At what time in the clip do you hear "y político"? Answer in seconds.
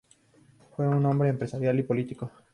1.79-2.31